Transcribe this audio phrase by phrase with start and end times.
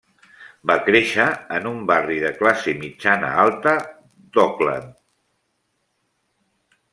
[0.69, 1.25] Va créixer
[1.57, 3.75] en un barri de classe mitjana alta
[4.37, 4.89] d'Oakland.